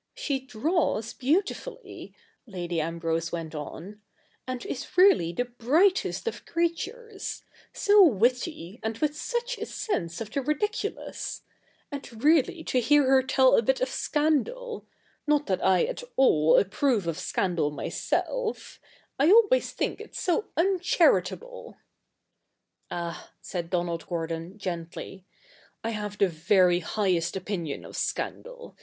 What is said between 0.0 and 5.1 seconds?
'She draws beautifully,' Lady Ambrose went on,' and is